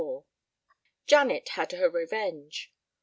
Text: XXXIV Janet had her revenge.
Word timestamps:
XXXIV 0.01 0.23
Janet 1.05 1.49
had 1.49 1.71
her 1.73 1.87
revenge. 1.87 2.73